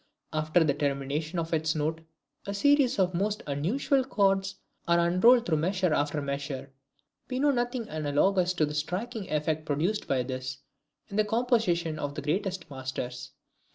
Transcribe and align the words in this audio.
After 0.33 0.63
the 0.63 0.73
termination 0.73 1.37
of 1.37 1.51
this 1.51 1.75
note, 1.75 2.01
a 2.47 2.55
series 2.55 2.97
of 2.97 3.11
the 3.11 3.19
most 3.19 3.43
unusual 3.45 4.03
chords 4.03 4.55
are 4.87 4.97
unrolled 4.97 5.45
through 5.45 5.59
measure 5.59 5.93
after 5.93 6.23
measure. 6.23 6.71
We 7.29 7.37
know 7.37 7.51
nothing 7.51 7.87
analogous, 7.87 8.53
to 8.55 8.65
the 8.65 8.73
striking 8.73 9.29
effect 9.31 9.63
produced 9.63 10.07
by 10.07 10.23
this, 10.23 10.57
in 11.09 11.17
the 11.17 11.23
compositions 11.25 11.99
of 11.99 12.15
the 12.15 12.23
greatest 12.23 12.67
masters. 12.71 13.33